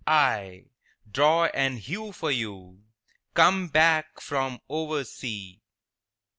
—aye, 0.07 0.65
draw 1.11 1.45
and 1.53 1.77
hew 1.77 2.11
for 2.11 2.31
you, 2.31 2.81
Come 3.35 3.67
back 3.67 4.19
from 4.19 4.59
oversea." 4.67 5.59